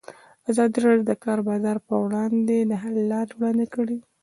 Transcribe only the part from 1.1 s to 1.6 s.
د کار